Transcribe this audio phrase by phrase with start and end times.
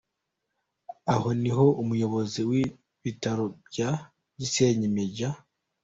[1.13, 3.89] Aho niho Umuyobozi w’Ibitaro bya
[4.39, 5.17] Gisenyi, Maj.